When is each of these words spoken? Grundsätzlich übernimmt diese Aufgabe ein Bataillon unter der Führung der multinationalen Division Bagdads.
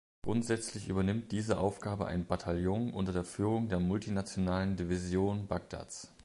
Grundsätzlich 0.23 0.87
übernimmt 0.89 1.31
diese 1.31 1.59
Aufgabe 1.59 2.07
ein 2.07 2.25
Bataillon 2.25 2.91
unter 2.91 3.11
der 3.13 3.23
Führung 3.23 3.69
der 3.69 3.79
multinationalen 3.79 4.75
Division 4.75 5.45
Bagdads. 5.45 6.11